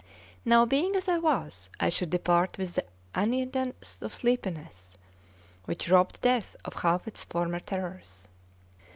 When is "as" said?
0.95-1.07